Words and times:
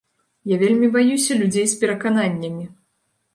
Я 0.51 0.55
вельмі 0.61 0.89
баюся 0.95 1.37
людзей 1.41 1.67
з 1.75 1.77
перакананнямі. 1.83 2.65